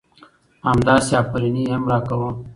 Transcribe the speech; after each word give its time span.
همداسې 0.69 1.11
افرينى 1.21 1.61
يې 1.65 1.71
هم 1.73 1.83
را 1.91 1.99
کوه. 2.07 2.29